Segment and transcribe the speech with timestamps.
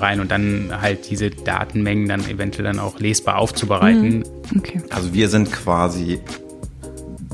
[0.00, 4.18] rein und dann halt diese Datenmengen dann eventuell dann auch lesbar aufzubereiten.
[4.18, 4.58] Mhm.
[4.58, 4.82] Okay.
[4.90, 6.20] Also wir sind quasi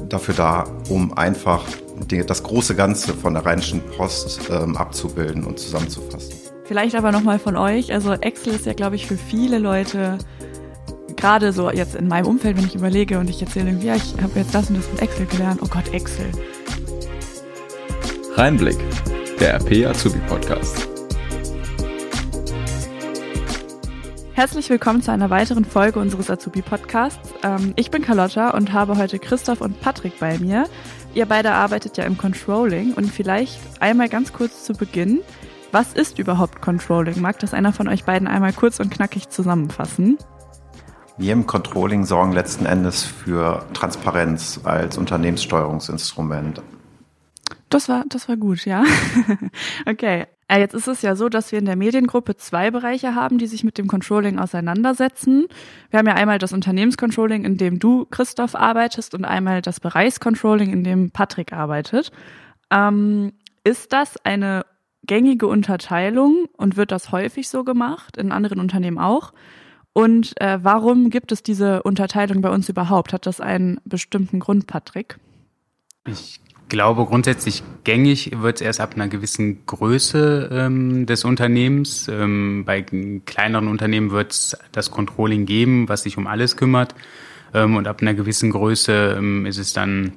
[0.09, 1.65] dafür da, um einfach
[2.09, 6.35] das große Ganze von der Rheinischen Post ähm, abzubilden und zusammenzufassen.
[6.65, 7.93] Vielleicht aber nochmal von euch.
[7.93, 10.19] Also Excel ist ja, glaube ich, für viele Leute
[11.17, 14.15] gerade so jetzt in meinem Umfeld, wenn ich überlege und ich erzähle irgendwie, ja, ich
[14.23, 15.61] habe jetzt das und das mit Excel gelernt.
[15.63, 16.27] Oh Gott, Excel.
[18.35, 18.79] Reinblick,
[19.39, 20.90] der RP Azubi Podcast.
[24.41, 27.35] Herzlich willkommen zu einer weiteren Folge unseres Azubi Podcasts.
[27.43, 30.67] Ähm, ich bin Carlotta und habe heute Christoph und Patrick bei mir.
[31.13, 35.21] Ihr beide arbeitet ja im Controlling und vielleicht einmal ganz kurz zu Beginn.
[35.73, 37.21] Was ist überhaupt Controlling?
[37.21, 40.17] Mag das einer von euch beiden einmal kurz und knackig zusammenfassen?
[41.19, 46.63] Wir im Controlling sorgen letzten Endes für Transparenz als Unternehmenssteuerungsinstrument.
[47.71, 48.85] Das war, das war gut, ja.
[49.87, 50.27] okay.
[50.49, 53.47] Äh, jetzt ist es ja so, dass wir in der Mediengruppe zwei Bereiche haben, die
[53.47, 55.47] sich mit dem Controlling auseinandersetzen.
[55.91, 60.73] Wir haben ja einmal das Unternehmenscontrolling, in dem du, Christoph, arbeitest und einmal das Bereichscontrolling,
[60.73, 62.11] in dem Patrick arbeitet.
[62.73, 64.67] Ähm, ist das eine
[65.07, 69.33] gängige Unterteilung und wird das häufig so gemacht, in anderen Unternehmen auch?
[69.93, 73.13] Und äh, warum gibt es diese Unterteilung bei uns überhaupt?
[73.13, 75.19] Hat das einen bestimmten Grund, Patrick?
[76.07, 76.41] Ich
[76.71, 82.09] glaube, grundsätzlich gängig wird es erst ab einer gewissen Größe ähm, des Unternehmens.
[82.09, 82.81] Ähm, bei
[83.27, 86.95] kleineren Unternehmen wird es das Controlling geben, was sich um alles kümmert.
[87.53, 90.15] Ähm, und ab einer gewissen Größe ähm, ist es dann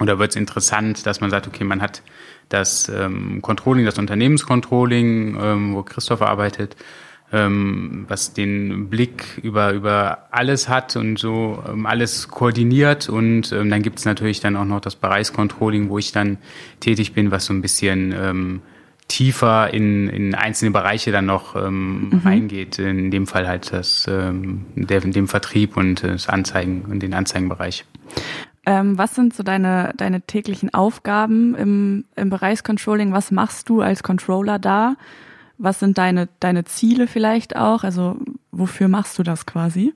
[0.00, 2.02] oder wird es interessant, dass man sagt, okay, man hat
[2.48, 6.76] das ähm, Controlling, das Unternehmenscontrolling, ähm, wo Christoph arbeitet,
[7.32, 13.08] ähm, was den Blick über, über alles hat und so ähm, alles koordiniert.
[13.08, 16.38] Und ähm, dann gibt es natürlich dann auch noch das Bereichscontrolling, wo ich dann
[16.80, 18.62] tätig bin, was so ein bisschen ähm,
[19.08, 22.20] tiefer in, in einzelne Bereiche dann noch ähm, mhm.
[22.24, 22.78] reingeht.
[22.78, 27.86] In dem Fall halt das, ähm, der, dem Vertrieb und das Anzeigen und den Anzeigenbereich.
[28.64, 33.12] Ähm, was sind so deine, deine täglichen Aufgaben im, im Bereichscontrolling?
[33.12, 34.96] Was machst du als Controller da?
[35.62, 37.84] Was sind deine, deine Ziele vielleicht auch?
[37.84, 38.16] Also
[38.50, 39.94] wofür machst du das quasi?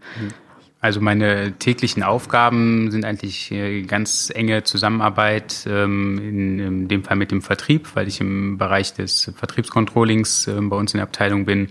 [0.80, 7.32] Also meine täglichen Aufgaben sind eigentlich äh, ganz enge Zusammenarbeit, ähm, in, dem Fall mit
[7.32, 11.70] dem Vertrieb, weil ich im Bereich des Vertriebscontrollings äh, bei uns in der Abteilung bin.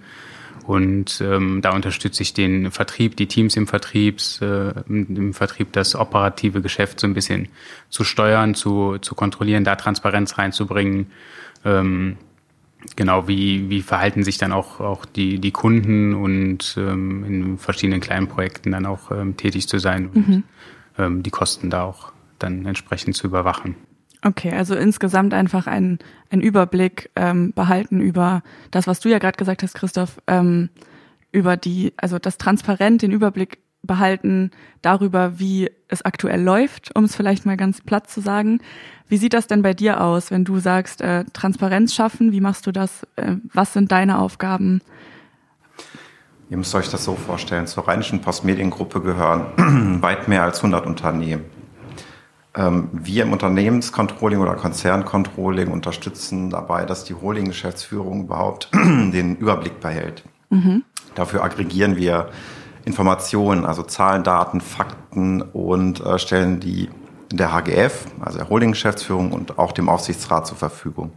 [0.67, 5.95] Und ähm, da unterstütze ich den Vertrieb, die Teams im Vertriebs, äh, im Vertrieb das
[5.95, 7.47] operative Geschäft so ein bisschen
[7.89, 11.11] zu steuern, zu, zu kontrollieren, da Transparenz reinzubringen.
[11.63, 12.17] Ähm,
[12.95, 18.01] genau, wie, wie verhalten sich dann auch, auch die, die Kunden und ähm, in verschiedenen
[18.01, 20.43] kleinen Projekten dann auch ähm, tätig zu sein und mhm.
[20.97, 23.75] ähm, die Kosten da auch dann entsprechend zu überwachen.
[24.23, 25.99] Okay, also insgesamt einfach ein,
[26.31, 28.41] ein Überblick ähm, behalten über
[28.71, 30.69] das, was du ja gerade gesagt hast, Christoph, ähm,
[31.31, 34.51] über die, also das transparent den Überblick behalten
[34.81, 38.59] darüber, wie es aktuell läuft, um es vielleicht mal ganz platt zu sagen.
[39.07, 42.31] Wie sieht das denn bei dir aus, wenn du sagst, äh, Transparenz schaffen?
[42.31, 43.05] Wie machst du das?
[43.15, 44.81] Äh, was sind deine Aufgaben?
[46.49, 47.67] Ihr müsst euch das so vorstellen.
[47.67, 51.45] Zur Rheinischen Postmediengruppe gehören weit mehr als 100 Unternehmen.
[52.55, 60.23] Ähm, wir im Unternehmenscontrolling oder Konzerncontrolling unterstützen dabei, dass die Holding-Geschäftsführung überhaupt den Überblick behält.
[60.49, 60.83] Mhm.
[61.15, 62.29] Dafür aggregieren wir
[62.85, 66.89] Informationen, also Zahlen, Daten, Fakten und äh, stellen die
[67.31, 71.11] der HGF, also der Holding-Geschäftsführung und auch dem Aufsichtsrat zur Verfügung.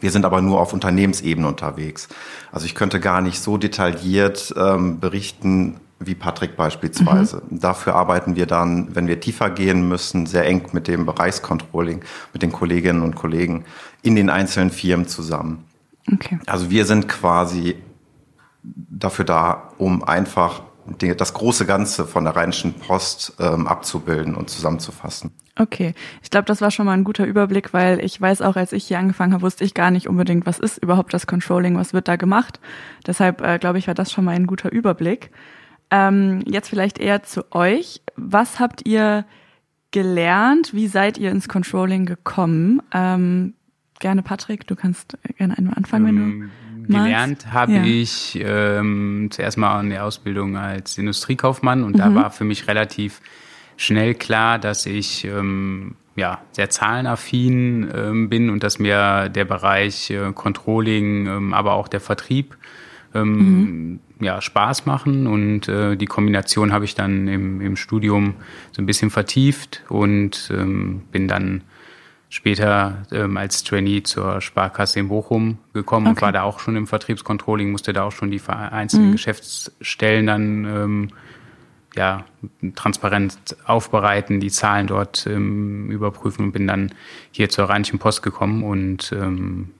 [0.00, 2.08] Wir sind aber nur auf Unternehmensebene unterwegs.
[2.52, 7.42] Also ich könnte gar nicht so detailliert ähm, berichten wie Patrick beispielsweise.
[7.48, 7.60] Mhm.
[7.60, 12.02] Dafür arbeiten wir dann, wenn wir tiefer gehen müssen, sehr eng mit dem Bereichscontrolling,
[12.32, 13.64] mit den Kolleginnen und Kollegen
[14.02, 15.64] in den einzelnen Firmen zusammen.
[16.12, 16.38] Okay.
[16.46, 17.76] Also wir sind quasi
[18.62, 20.62] dafür da, um einfach
[21.16, 25.32] das große Ganze von der Rheinischen Post ähm, abzubilden und zusammenzufassen.
[25.56, 28.72] Okay, ich glaube, das war schon mal ein guter Überblick, weil ich weiß auch, als
[28.72, 31.92] ich hier angefangen habe, wusste ich gar nicht unbedingt, was ist überhaupt das Controlling, was
[31.92, 32.58] wird da gemacht.
[33.06, 35.30] Deshalb äh, glaube ich, war das schon mal ein guter Überblick.
[35.90, 38.02] Ähm, jetzt vielleicht eher zu euch.
[38.16, 39.24] Was habt ihr
[39.92, 40.74] gelernt?
[40.74, 42.82] Wie seid ihr ins Controlling gekommen?
[42.92, 43.54] Ähm,
[44.00, 46.50] gerne Patrick, du kannst gerne einmal anfangen, wenn du ähm,
[46.86, 47.84] Gelernt habe ja.
[47.84, 51.98] ich ähm, zuerst mal eine Ausbildung als Industriekaufmann und mhm.
[51.98, 53.20] da war für mich relativ
[53.76, 60.10] schnell klar, dass ich ähm, ja, sehr zahlenaffin ähm, bin und dass mir der Bereich
[60.10, 62.56] äh, Controlling, ähm, aber auch der Vertrieb
[63.14, 64.00] ähm, mhm.
[64.20, 65.26] ja, Spaß machen.
[65.26, 68.34] Und äh, die Kombination habe ich dann im, im Studium
[68.70, 71.62] so ein bisschen vertieft und ähm, bin dann
[72.34, 76.16] später ähm, als Trainee zur Sparkasse in Bochum gekommen okay.
[76.16, 79.12] und war da auch schon im Vertriebscontrolling, musste da auch schon die einzelnen mhm.
[79.12, 81.08] Geschäftsstellen dann ähm,
[81.94, 82.24] ja,
[82.74, 86.92] transparent aufbereiten, die Zahlen dort ähm, überprüfen und bin dann
[87.30, 89.70] hier zur Rheinischen Post gekommen und ähm,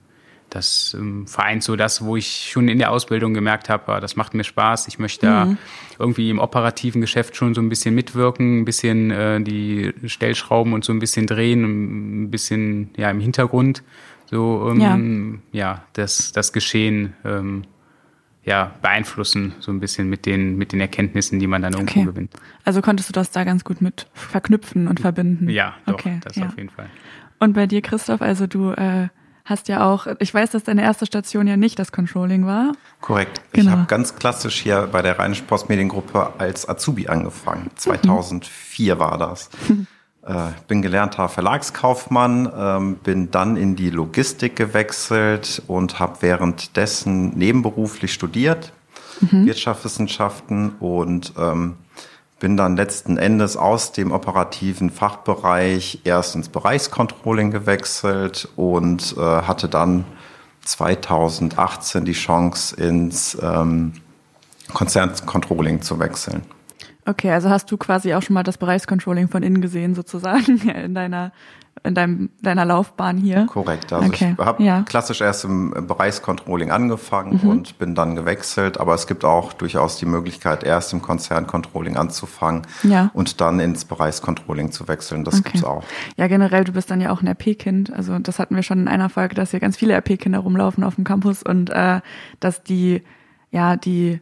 [0.55, 4.15] das ähm, vereint so das, wo ich schon in der Ausbildung gemerkt habe, ah, das
[4.15, 4.87] macht mir Spaß.
[4.87, 5.57] Ich möchte da mhm.
[5.99, 10.85] irgendwie im operativen Geschäft schon so ein bisschen mitwirken, ein bisschen äh, die Stellschrauben und
[10.85, 13.83] so ein bisschen drehen, ein bisschen ja im Hintergrund
[14.27, 15.59] so ähm, ja.
[15.59, 17.65] ja das das Geschehen ähm,
[18.43, 22.09] ja beeinflussen so ein bisschen mit den mit den Erkenntnissen, die man dann irgendwo okay.
[22.09, 22.33] gewinnt.
[22.63, 25.49] Also konntest du das da ganz gut mit verknüpfen und verbinden?
[25.49, 26.19] Ja, doch, okay.
[26.23, 26.47] das ja.
[26.47, 26.89] auf jeden Fall.
[27.39, 29.09] Und bei dir, Christoph, also du äh,
[29.45, 32.73] hast ja auch, ich weiß, dass deine erste Station ja nicht das Controlling war.
[32.99, 33.41] Korrekt.
[33.53, 33.65] Genau.
[33.65, 37.69] Ich habe ganz klassisch hier bei der Rheinischen Postmediengruppe als Azubi angefangen.
[37.75, 38.99] 2004 mhm.
[38.99, 39.49] war das.
[40.25, 48.13] äh, bin gelernter Verlagskaufmann, ähm, bin dann in die Logistik gewechselt und habe währenddessen nebenberuflich
[48.13, 48.73] studiert,
[49.21, 49.45] mhm.
[49.45, 51.75] Wirtschaftswissenschaften und ähm,
[52.39, 59.69] bin dann letzten Endes aus dem operativen Fachbereich erst ins Bereichscontrolling gewechselt und äh, hatte
[59.69, 60.05] dann
[60.65, 63.93] 2018 die Chance ins ähm,
[64.73, 66.43] Konzerncontrolling zu wechseln.
[67.05, 70.95] Okay, also hast du quasi auch schon mal das Bereichscontrolling von innen gesehen, sozusagen, in
[70.95, 71.31] deiner
[71.83, 73.45] in deinem, deiner Laufbahn hier?
[73.47, 73.93] Korrekt.
[73.93, 74.35] Also okay.
[74.37, 74.81] ich habe ja.
[74.83, 77.49] klassisch erst im Bereichscontrolling angefangen mhm.
[77.49, 78.79] und bin dann gewechselt.
[78.79, 83.11] Aber es gibt auch durchaus die Möglichkeit, erst im Konzerncontrolling anzufangen ja.
[83.13, 85.23] und dann ins Bereichscontrolling zu wechseln.
[85.23, 85.51] Das okay.
[85.51, 85.83] gibt's auch.
[86.17, 87.93] Ja, generell, du bist dann ja auch ein RP-Kind.
[87.93, 90.95] Also das hatten wir schon in einer Folge, dass hier ganz viele RP-Kinder rumlaufen auf
[90.95, 92.01] dem Campus und äh,
[92.39, 93.03] dass die,
[93.51, 94.21] ja, die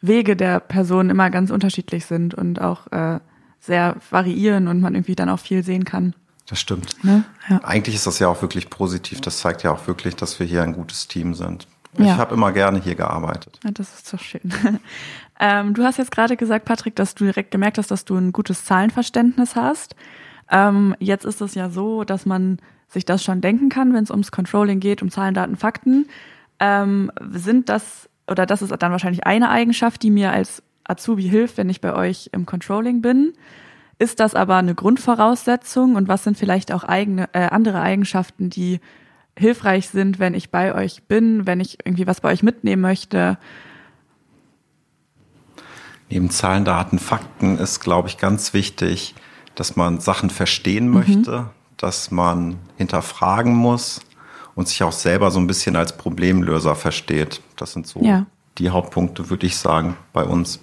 [0.00, 3.20] Wege der Person immer ganz unterschiedlich sind und auch äh,
[3.60, 6.14] sehr variieren und man irgendwie dann auch viel sehen kann.
[6.48, 7.04] Das stimmt.
[7.04, 7.24] Ne?
[7.50, 7.60] Ja.
[7.64, 9.20] Eigentlich ist das ja auch wirklich positiv.
[9.20, 11.66] Das zeigt ja auch wirklich, dass wir hier ein gutes Team sind.
[11.94, 12.16] Ich ja.
[12.16, 13.58] habe immer gerne hier gearbeitet.
[13.64, 14.52] Ja, das ist doch schön.
[15.40, 18.32] ähm, du hast jetzt gerade gesagt, Patrick, dass du direkt gemerkt hast, dass du ein
[18.32, 19.96] gutes Zahlenverständnis hast.
[20.50, 22.58] Ähm, jetzt ist es ja so, dass man
[22.88, 26.08] sich das schon denken kann, wenn es ums Controlling geht, um Zahlen, Daten, Fakten.
[26.60, 31.58] Ähm, sind das, oder das ist dann wahrscheinlich eine Eigenschaft, die mir als Azubi hilft,
[31.58, 33.32] wenn ich bei euch im Controlling bin.
[33.98, 38.80] Ist das aber eine Grundvoraussetzung und was sind vielleicht auch eigene, äh, andere Eigenschaften, die
[39.36, 43.38] hilfreich sind, wenn ich bei euch bin, wenn ich irgendwie was bei euch mitnehmen möchte?
[46.10, 49.14] Neben Zahlen, Daten, Fakten ist, glaube ich, ganz wichtig,
[49.54, 50.94] dass man Sachen verstehen mhm.
[50.94, 54.00] möchte, dass man hinterfragen muss
[54.58, 57.40] und sich auch selber so ein bisschen als Problemlöser versteht.
[57.54, 58.26] Das sind so ja.
[58.58, 60.58] die Hauptpunkte, würde ich sagen, bei uns.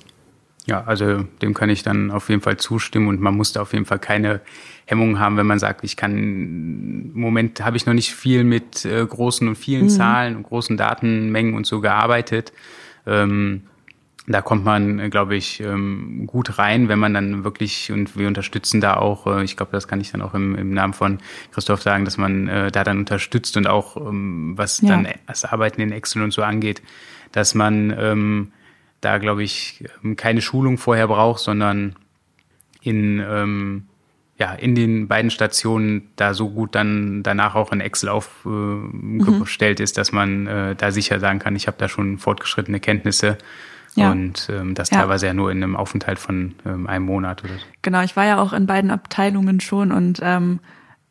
[0.65, 3.71] Ja, also dem kann ich dann auf jeden Fall zustimmen und man muss da auf
[3.71, 4.41] jeden Fall keine
[4.85, 8.83] Hemmungen haben, wenn man sagt, ich kann, im Moment habe ich noch nicht viel mit
[8.83, 9.89] äh, großen und vielen mhm.
[9.89, 12.51] Zahlen und großen Datenmengen und so gearbeitet.
[13.07, 13.61] Ähm,
[14.27, 18.81] da kommt man, glaube ich, ähm, gut rein, wenn man dann wirklich, und wir unterstützen
[18.81, 21.19] da auch, äh, ich glaube, das kann ich dann auch im, im Namen von
[21.51, 24.89] Christoph sagen, dass man äh, da dann unterstützt und auch, ähm, was ja.
[24.89, 26.81] dann das Arbeiten in Excel und so angeht,
[27.33, 28.51] dass man ähm,
[29.01, 29.83] da, glaube ich,
[30.15, 31.95] keine Schulung vorher braucht, sondern
[32.81, 33.83] in,
[34.37, 39.81] ja, in den beiden Stationen da so gut dann danach auch in Excel aufgestellt äh,
[39.81, 39.83] mhm.
[39.83, 43.37] ist, dass man da sicher sagen kann, ich habe da schon fortgeschrittene Kenntnisse.
[43.95, 44.11] Ja.
[44.11, 44.99] Und ähm, das ja.
[44.99, 47.65] teilweise ja nur in einem Aufenthalt von ähm, einem Monat oder so.
[47.81, 50.59] Genau, ich war ja auch in beiden Abteilungen schon und ähm,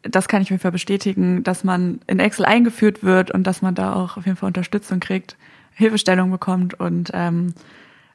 [0.02, 3.94] das kann ich mir bestätigen, dass man in Excel eingeführt wird und dass man da
[3.94, 5.36] auch auf jeden Fall Unterstützung kriegt,
[5.72, 7.54] Hilfestellung bekommt und ähm,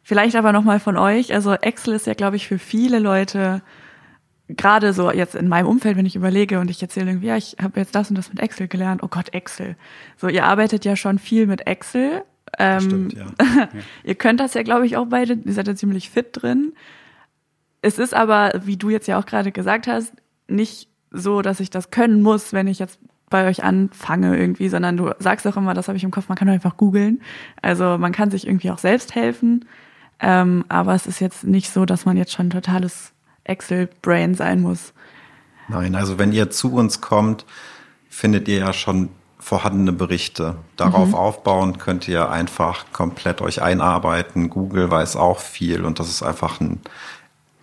[0.09, 1.33] Vielleicht aber nochmal von euch.
[1.35, 3.61] Also Excel ist ja, glaube ich, für viele Leute,
[4.47, 7.57] gerade so jetzt in meinem Umfeld, wenn ich überlege und ich erzähle irgendwie, ja, ich
[7.61, 9.03] habe jetzt das und das mit Excel gelernt.
[9.03, 9.75] Oh Gott, Excel.
[10.17, 12.23] So, ihr arbeitet ja schon viel mit Excel.
[12.57, 13.69] Ähm, Stimmt, ja.
[14.03, 15.33] ihr könnt das ja, glaube ich, auch beide.
[15.33, 16.73] Ihr seid ja ziemlich fit drin.
[17.81, 20.13] Es ist aber, wie du jetzt ja auch gerade gesagt hast,
[20.47, 24.97] nicht so, dass ich das können muss, wenn ich jetzt bei euch anfange irgendwie, sondern
[24.97, 27.21] du sagst auch immer, das habe ich im Kopf, man kann einfach googeln.
[27.61, 29.65] Also man kann sich irgendwie auch selbst helfen.
[30.19, 33.13] Ähm, aber es ist jetzt nicht so, dass man jetzt schon ein totales
[33.43, 34.93] Excel-Brain sein muss.
[35.69, 37.45] Nein, also wenn ihr zu uns kommt,
[38.09, 39.09] findet ihr ja schon
[39.39, 40.57] vorhandene Berichte.
[40.75, 41.15] Darauf mhm.
[41.15, 44.49] aufbauen könnt ihr einfach komplett euch einarbeiten.
[44.49, 46.81] Google weiß auch viel und das ist einfach ein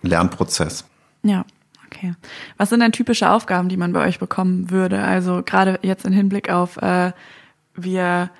[0.01, 0.85] Lernprozess.
[1.23, 1.45] Ja,
[1.85, 2.13] okay.
[2.57, 5.03] Was sind denn typische Aufgaben, die man bei euch bekommen würde?
[5.03, 7.11] Also gerade jetzt im Hinblick auf äh,
[7.75, 8.31] wir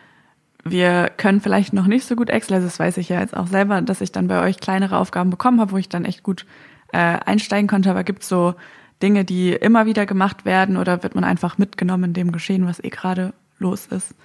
[0.70, 3.48] wir können vielleicht noch nicht so gut Excel, also das weiß ich ja jetzt auch
[3.48, 6.46] selber, dass ich dann bei euch kleinere Aufgaben bekommen habe, wo ich dann echt gut
[6.92, 7.90] äh, einsteigen konnte.
[7.90, 8.56] Aber gibt es so
[9.02, 12.84] Dinge, die immer wieder gemacht werden oder wird man einfach mitgenommen in dem Geschehen, was
[12.84, 14.16] eh gerade los ist?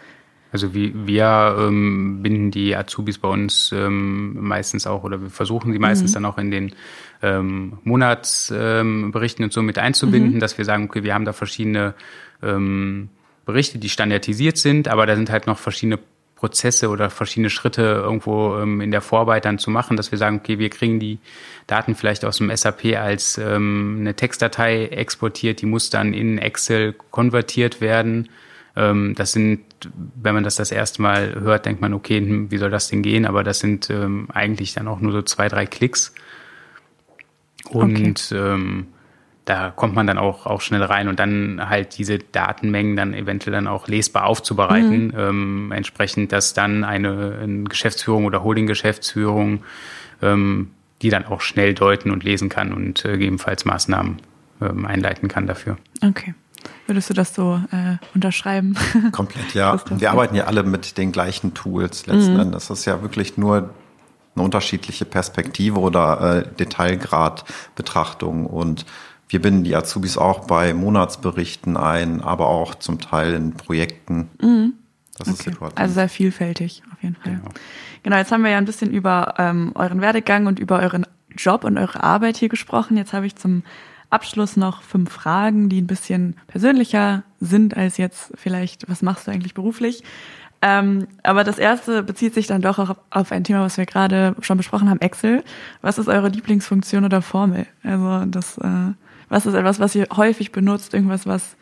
[0.52, 5.72] Also wie, wir ähm, binden die Azubis bei uns ähm, meistens auch oder wir versuchen
[5.72, 6.14] sie meistens mhm.
[6.14, 6.74] dann auch in den
[7.22, 10.40] ähm, Monatsberichten ähm, und so mit einzubinden, mhm.
[10.40, 11.94] dass wir sagen, okay, wir haben da verschiedene
[12.42, 13.08] ähm,
[13.46, 15.98] Berichte, die standardisiert sind, aber da sind halt noch verschiedene
[16.42, 20.40] Prozesse oder verschiedene Schritte irgendwo ähm, in der Vorarbeit dann zu machen, dass wir sagen,
[20.40, 21.20] okay, wir kriegen die
[21.68, 26.94] Daten vielleicht aus dem SAP als ähm, eine Textdatei exportiert, die muss dann in Excel
[27.12, 28.28] konvertiert werden
[28.74, 29.60] ähm, das sind,
[30.14, 33.02] wenn man das das erste Mal hört, denkt man, okay, hm, wie soll das denn
[33.02, 33.26] gehen?
[33.26, 36.14] Aber das sind ähm, eigentlich dann auch nur so zwei, drei Klicks.
[37.68, 38.36] Und okay.
[38.36, 38.86] ähm,
[39.44, 43.52] da kommt man dann auch, auch schnell rein und dann halt diese Datenmengen dann eventuell
[43.52, 45.18] dann auch lesbar aufzubereiten, mhm.
[45.18, 49.64] ähm, entsprechend, dass dann eine, eine Geschäftsführung oder Holding-Geschäftsführung
[50.22, 50.70] ähm,
[51.02, 54.20] die dann auch schnell deuten und lesen kann und äh, gegebenenfalls Maßnahmen
[54.60, 55.76] ähm, einleiten kann dafür.
[56.02, 56.34] Okay.
[56.86, 58.76] Würdest du das so äh, unterschreiben?
[59.12, 59.80] Komplett, ja.
[59.90, 62.40] Wir arbeiten ja alle mit den gleichen Tools letzten mhm.
[62.40, 62.68] Endes.
[62.68, 63.70] Das ist ja wirklich nur
[64.34, 68.86] eine unterschiedliche Perspektive oder äh, Detailgradbetrachtung und
[69.32, 74.28] wir binden die Azubis auch bei Monatsberichten ein, aber auch zum Teil in Projekten.
[74.40, 74.74] Mhm.
[75.16, 75.36] Das okay.
[75.36, 75.78] ist situativ.
[75.78, 77.34] Also sehr vielfältig auf jeden Fall.
[77.34, 77.50] Genau.
[78.02, 81.64] genau, jetzt haben wir ja ein bisschen über ähm, euren Werdegang und über euren Job
[81.64, 82.96] und eure Arbeit hier gesprochen.
[82.96, 83.62] Jetzt habe ich zum
[84.10, 89.30] Abschluss noch fünf Fragen, die ein bisschen persönlicher sind als jetzt vielleicht, was machst du
[89.30, 90.02] eigentlich beruflich?
[90.60, 94.36] Ähm, aber das erste bezieht sich dann doch auch auf ein Thema, was wir gerade
[94.40, 95.42] schon besprochen haben, Excel.
[95.80, 97.66] Was ist eure Lieblingsfunktion oder Formel?
[97.82, 98.92] Also das, äh,
[99.32, 101.56] was ist etwas, was ihr häufig benutzt, irgendwas, was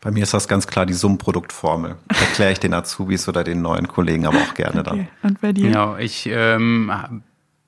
[0.00, 1.96] bei mir ist das ganz klar die Summenproduktformel.
[2.08, 5.08] Erkläre ich den Azubis oder den neuen Kollegen aber auch gerne okay.
[5.22, 5.30] dann.
[5.30, 5.68] Und bei dir?
[5.68, 6.92] Genau, ich ähm,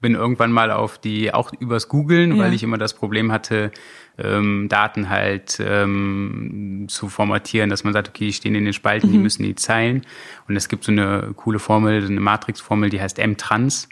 [0.03, 2.45] bin irgendwann mal auf die, auch übers Googlen, ja.
[2.45, 3.71] weil ich immer das Problem hatte,
[4.19, 9.09] ähm, Daten halt ähm, zu formatieren, dass man sagt, okay, die stehen in den Spalten,
[9.09, 9.13] mhm.
[9.13, 10.03] die müssen die Zeilen.
[10.47, 13.89] Und es gibt so eine coole Formel, eine Matrixformel, die heißt M-Trans.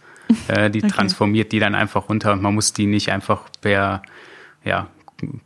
[0.49, 0.89] Äh, die okay.
[0.89, 4.03] transformiert die dann einfach runter und man muss die nicht einfach per
[4.65, 4.89] ja,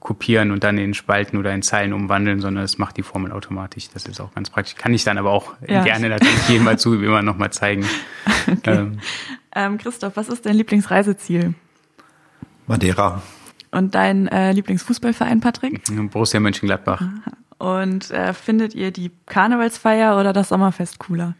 [0.00, 3.88] kopieren und dann in Spalten oder in Zeilen umwandeln, sondern es macht die Formel automatisch.
[3.92, 4.76] Das ist auch ganz praktisch.
[4.76, 5.82] Kann ich dann aber auch ja.
[5.82, 7.84] gerne natürlich jedem mal zu, wie immer nochmal zeigen.
[8.48, 8.78] Okay.
[8.78, 8.98] Ähm,
[9.54, 11.52] ähm, Christoph, was ist dein Lieblingsreiseziel?
[12.66, 13.20] Madeira.
[13.70, 15.82] Und dein äh, Lieblingsfußballverein, Patrick?
[16.10, 17.02] Borussia Mönchengladbach.
[17.58, 21.34] Und äh, findet ihr die Karnevalsfeier oder das Sommerfest cooler?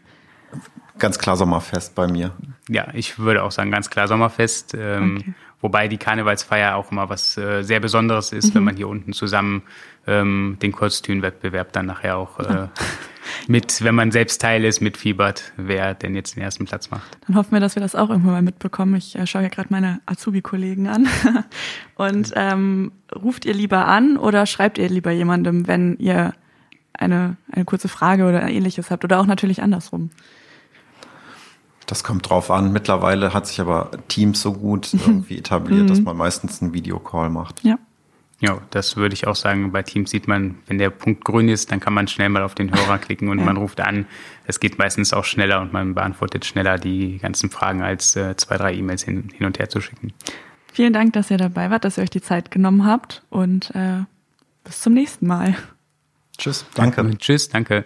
[0.99, 2.31] Ganz klar Sommerfest bei mir.
[2.67, 4.75] Ja, ich würde auch sagen, ganz klar Sommerfest.
[4.77, 5.33] Ähm, okay.
[5.61, 8.55] Wobei die Karnevalsfeier auch immer was äh, sehr Besonderes ist, mhm.
[8.55, 9.63] wenn man hier unten zusammen
[10.07, 12.67] ähm, den Kurztürenwettbewerb dann nachher auch äh,
[13.47, 17.17] mit, wenn man selbst Teil ist, mitfiebert, wer denn jetzt den ersten Platz macht.
[17.27, 18.95] Dann hoffen wir, dass wir das auch irgendwann mal mitbekommen.
[18.95, 21.07] Ich äh, schaue ja gerade meine Azubi-Kollegen an.
[21.95, 26.33] Und ähm, ruft ihr lieber an oder schreibt ihr lieber jemandem, wenn ihr
[26.93, 30.09] eine, eine kurze Frage oder ähnliches habt oder auch natürlich andersrum?
[31.89, 32.71] Das kommt drauf an.
[32.71, 36.05] Mittlerweile hat sich aber Teams so gut irgendwie etabliert, dass mhm.
[36.05, 37.63] man meistens einen Videocall macht.
[37.63, 37.79] Ja.
[38.41, 39.71] Ja, das würde ich auch sagen.
[39.71, 42.53] Bei Teams sieht man, wenn der Punkt grün ist, dann kann man schnell mal auf
[42.53, 43.45] den Hörer klicken und ja.
[43.45, 44.05] man ruft an.
[44.45, 48.57] Es geht meistens auch schneller und man beantwortet schneller die ganzen Fragen, als äh, zwei,
[48.57, 50.13] drei E-Mails hin, hin und her zu schicken.
[50.71, 54.03] Vielen Dank, dass ihr dabei wart, dass ihr euch die Zeit genommen habt und äh,
[54.63, 55.55] bis zum nächsten Mal.
[56.37, 57.17] Tschüss, danke.
[57.17, 57.83] Tschüss, danke.